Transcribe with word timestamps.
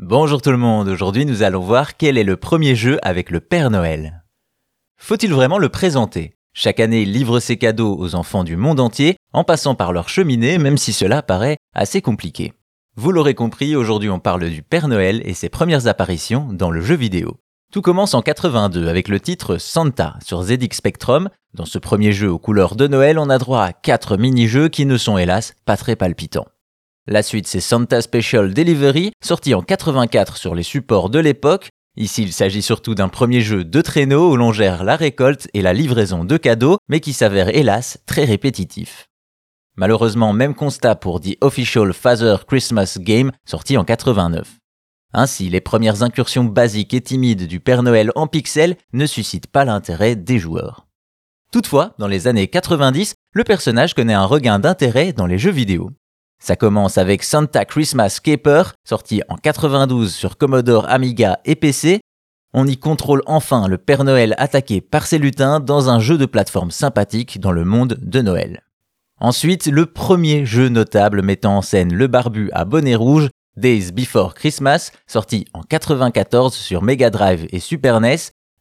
Bonjour 0.00 0.40
tout 0.40 0.52
le 0.52 0.58
monde, 0.58 0.86
aujourd'hui 0.86 1.26
nous 1.26 1.42
allons 1.42 1.60
voir 1.60 1.96
quel 1.96 2.18
est 2.18 2.24
le 2.24 2.36
premier 2.36 2.76
jeu 2.76 3.00
avec 3.02 3.32
le 3.32 3.40
Père 3.40 3.68
Noël. 3.68 4.22
Faut-il 4.96 5.34
vraiment 5.34 5.58
le 5.58 5.70
présenter? 5.70 6.34
Chaque 6.54 6.78
année 6.78 7.02
il 7.02 7.12
livre 7.12 7.40
ses 7.40 7.56
cadeaux 7.56 7.96
aux 7.98 8.14
enfants 8.14 8.44
du 8.44 8.56
monde 8.56 8.78
entier 8.78 9.16
en 9.32 9.42
passant 9.42 9.74
par 9.74 9.92
leur 9.92 10.08
cheminée 10.08 10.58
même 10.58 10.78
si 10.78 10.92
cela 10.92 11.20
paraît 11.20 11.56
assez 11.74 12.00
compliqué. 12.00 12.52
Vous 12.94 13.10
l'aurez 13.10 13.34
compris, 13.34 13.74
aujourd'hui 13.74 14.08
on 14.08 14.20
parle 14.20 14.48
du 14.50 14.62
Père 14.62 14.86
Noël 14.86 15.20
et 15.24 15.34
ses 15.34 15.48
premières 15.48 15.88
apparitions 15.88 16.46
dans 16.52 16.70
le 16.70 16.80
jeu 16.80 16.94
vidéo. 16.94 17.40
Tout 17.72 17.82
commence 17.82 18.14
en 18.14 18.22
82 18.22 18.86
avec 18.86 19.08
le 19.08 19.18
titre 19.18 19.58
Santa 19.58 20.16
sur 20.24 20.44
ZX 20.44 20.76
Spectrum. 20.76 21.28
Dans 21.54 21.66
ce 21.66 21.80
premier 21.80 22.12
jeu 22.12 22.30
aux 22.30 22.38
couleurs 22.38 22.76
de 22.76 22.86
Noël, 22.86 23.18
on 23.18 23.30
a 23.30 23.38
droit 23.38 23.64
à 23.64 23.72
4 23.72 24.16
mini-jeux 24.16 24.68
qui 24.68 24.86
ne 24.86 24.96
sont 24.96 25.18
hélas 25.18 25.54
pas 25.66 25.76
très 25.76 25.96
palpitants. 25.96 26.46
La 27.10 27.22
suite, 27.22 27.46
c'est 27.46 27.60
Santa 27.60 28.02
Special 28.02 28.52
Delivery, 28.52 29.12
sorti 29.24 29.54
en 29.54 29.62
84 29.62 30.36
sur 30.36 30.54
les 30.54 30.62
supports 30.62 31.08
de 31.08 31.18
l'époque. 31.18 31.70
Ici, 31.96 32.22
il 32.22 32.34
s'agit 32.34 32.60
surtout 32.60 32.94
d'un 32.94 33.08
premier 33.08 33.40
jeu 33.40 33.64
de 33.64 33.80
traîneau 33.80 34.30
où 34.30 34.36
l'on 34.36 34.52
gère 34.52 34.84
la 34.84 34.94
récolte 34.94 35.48
et 35.54 35.62
la 35.62 35.72
livraison 35.72 36.24
de 36.24 36.36
cadeaux, 36.36 36.76
mais 36.86 37.00
qui 37.00 37.14
s'avère 37.14 37.48
hélas 37.48 37.96
très 38.04 38.26
répétitif. 38.26 39.06
Malheureusement, 39.78 40.34
même 40.34 40.54
constat 40.54 40.96
pour 40.96 41.22
The 41.22 41.38
Official 41.40 41.94
Father 41.94 42.44
Christmas 42.46 42.98
Game, 43.00 43.32
sorti 43.46 43.78
en 43.78 43.86
89. 43.86 44.58
Ainsi, 45.14 45.48
les 45.48 45.62
premières 45.62 46.02
incursions 46.02 46.44
basiques 46.44 46.92
et 46.92 47.00
timides 47.00 47.46
du 47.46 47.58
Père 47.58 47.82
Noël 47.82 48.12
en 48.16 48.26
pixels 48.26 48.76
ne 48.92 49.06
suscitent 49.06 49.46
pas 49.46 49.64
l'intérêt 49.64 50.14
des 50.14 50.38
joueurs. 50.38 50.86
Toutefois, 51.52 51.94
dans 51.98 52.06
les 52.06 52.26
années 52.26 52.48
90, 52.48 53.14
le 53.32 53.44
personnage 53.44 53.94
connaît 53.94 54.12
un 54.12 54.26
regain 54.26 54.58
d'intérêt 54.58 55.14
dans 55.14 55.26
les 55.26 55.38
jeux 55.38 55.50
vidéo. 55.50 55.90
Ça 56.42 56.56
commence 56.56 56.98
avec 56.98 57.24
Santa 57.24 57.64
Christmas 57.64 58.20
Caper, 58.22 58.62
sorti 58.84 59.22
en 59.28 59.36
92 59.36 60.14
sur 60.14 60.38
Commodore 60.38 60.88
Amiga 60.88 61.40
et 61.44 61.56
PC. 61.56 62.00
On 62.54 62.66
y 62.66 62.76
contrôle 62.76 63.22
enfin 63.26 63.68
le 63.68 63.76
Père 63.76 64.04
Noël 64.04 64.34
attaqué 64.38 64.80
par 64.80 65.06
ses 65.06 65.18
lutins 65.18 65.60
dans 65.60 65.90
un 65.90 66.00
jeu 66.00 66.16
de 66.16 66.26
plateforme 66.26 66.70
sympathique 66.70 67.40
dans 67.40 67.52
le 67.52 67.64
monde 67.64 67.98
de 68.00 68.22
Noël. 68.22 68.62
Ensuite, 69.20 69.66
le 69.66 69.86
premier 69.86 70.46
jeu 70.46 70.68
notable 70.68 71.22
mettant 71.22 71.56
en 71.56 71.62
scène 71.62 71.92
le 71.92 72.06
barbu 72.06 72.50
à 72.52 72.64
bonnet 72.64 72.94
rouge, 72.94 73.28
Days 73.56 73.90
Before 73.92 74.34
Christmas, 74.34 74.92
sorti 75.08 75.44
en 75.52 75.62
94 75.62 76.54
sur 76.54 76.82
Mega 76.82 77.10
Drive 77.10 77.46
et 77.50 77.58
Super 77.58 78.00
NES. 78.00 78.16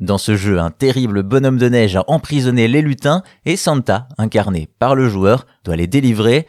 Dans 0.00 0.18
ce 0.18 0.36
jeu, 0.36 0.60
un 0.60 0.70
terrible 0.70 1.22
bonhomme 1.22 1.58
de 1.58 1.68
neige 1.68 1.96
a 1.96 2.04
emprisonné 2.06 2.68
les 2.68 2.82
lutins 2.82 3.22
et 3.46 3.56
Santa, 3.56 4.08
incarné 4.18 4.68
par 4.78 4.94
le 4.94 5.08
joueur, 5.08 5.46
doit 5.64 5.76
les 5.76 5.86
délivrer. 5.86 6.46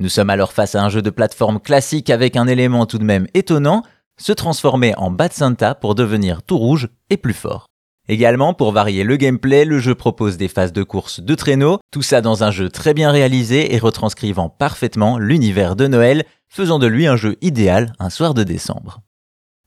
Nous 0.00 0.08
sommes 0.08 0.30
alors 0.30 0.52
face 0.52 0.74
à 0.74 0.82
un 0.82 0.88
jeu 0.88 1.02
de 1.02 1.10
plateforme 1.10 1.60
classique 1.60 2.08
avec 2.08 2.36
un 2.36 2.46
élément 2.46 2.86
tout 2.86 2.98
de 2.98 3.04
même 3.04 3.26
étonnant, 3.34 3.82
se 4.18 4.32
transformer 4.32 4.94
en 4.96 5.10
Bad 5.10 5.32
Santa 5.32 5.74
pour 5.74 5.94
devenir 5.94 6.42
tout 6.42 6.56
rouge 6.56 6.88
et 7.10 7.16
plus 7.16 7.34
fort. 7.34 7.66
Également, 8.08 8.52
pour 8.52 8.72
varier 8.72 9.04
le 9.04 9.16
gameplay, 9.16 9.64
le 9.64 9.78
jeu 9.78 9.94
propose 9.94 10.36
des 10.36 10.48
phases 10.48 10.72
de 10.72 10.82
course 10.82 11.20
de 11.20 11.34
traîneau, 11.34 11.78
tout 11.92 12.02
ça 12.02 12.20
dans 12.20 12.42
un 12.42 12.50
jeu 12.50 12.68
très 12.68 12.94
bien 12.94 13.10
réalisé 13.10 13.74
et 13.74 13.78
retranscrivant 13.78 14.48
parfaitement 14.48 15.18
l'univers 15.18 15.76
de 15.76 15.86
Noël, 15.86 16.24
faisant 16.48 16.78
de 16.78 16.86
lui 16.86 17.06
un 17.06 17.16
jeu 17.16 17.36
idéal 17.42 17.92
un 17.98 18.10
soir 18.10 18.34
de 18.34 18.42
décembre. 18.42 19.02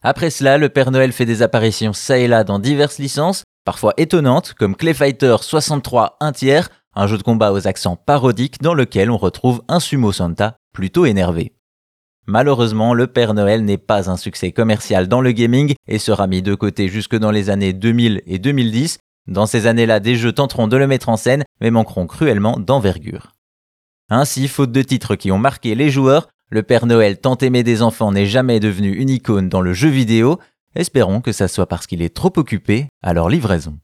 Après 0.01 0.29
cela, 0.29 0.57
le 0.57 0.69
Père 0.69 0.91
Noël 0.91 1.13
fait 1.13 1.25
des 1.25 1.43
apparitions 1.43 1.93
ça 1.93 2.17
et 2.17 2.27
là 2.27 2.43
dans 2.43 2.59
diverses 2.59 2.99
licences, 2.99 3.43
parfois 3.63 3.93
étonnantes, 3.97 4.53
comme 4.53 4.75
Clay 4.75 4.93
Fighter 4.93 5.37
63 5.39 6.17
1 6.19 6.31
tiers, 6.33 6.69
un 6.95 7.07
jeu 7.07 7.17
de 7.17 7.23
combat 7.23 7.51
aux 7.51 7.67
accents 7.67 7.95
parodiques 7.95 8.61
dans 8.61 8.73
lequel 8.73 9.11
on 9.11 9.17
retrouve 9.17 9.61
un 9.67 9.79
sumo 9.79 10.11
Santa 10.11 10.57
plutôt 10.73 11.05
énervé. 11.05 11.53
Malheureusement, 12.27 12.93
le 12.93 13.07
Père 13.07 13.33
Noël 13.33 13.63
n'est 13.63 13.77
pas 13.77 14.09
un 14.09 14.17
succès 14.17 14.51
commercial 14.51 15.07
dans 15.07 15.21
le 15.21 15.31
gaming 15.31 15.75
et 15.87 15.99
sera 15.99 16.25
mis 16.25 16.41
de 16.41 16.55
côté 16.55 16.87
jusque 16.87 17.15
dans 17.15 17.31
les 17.31 17.49
années 17.49 17.73
2000 17.73 18.23
et 18.25 18.39
2010. 18.39 18.97
Dans 19.27 19.45
ces 19.45 19.67
années-là, 19.67 19.99
des 19.99 20.15
jeux 20.15 20.33
tenteront 20.33 20.67
de 20.67 20.77
le 20.77 20.87
mettre 20.87 21.09
en 21.09 21.17
scène, 21.17 21.43
mais 21.61 21.71
manqueront 21.71 22.07
cruellement 22.07 22.57
d'envergure. 22.57 23.33
Ainsi, 24.09 24.47
faute 24.47 24.71
de 24.71 24.81
titres 24.81 25.15
qui 25.15 25.31
ont 25.31 25.37
marqué 25.37 25.75
les 25.75 25.89
joueurs, 25.89 26.29
le 26.49 26.63
Père 26.63 26.85
Noël 26.85 27.19
tant 27.19 27.37
aimé 27.37 27.63
des 27.63 27.81
enfants 27.81 28.11
n'est 28.11 28.27
jamais 28.27 28.59
devenu 28.59 28.91
une 28.91 29.09
icône 29.09 29.49
dans 29.49 29.61
le 29.61 29.73
jeu 29.73 29.89
vidéo. 29.89 30.39
Espérons 30.75 31.21
que 31.21 31.31
ça 31.31 31.47
soit 31.47 31.67
parce 31.67 31.87
qu'il 31.87 32.01
est 32.01 32.15
trop 32.15 32.31
occupé 32.37 32.87
à 33.01 33.13
leur 33.13 33.29
livraison. 33.29 33.77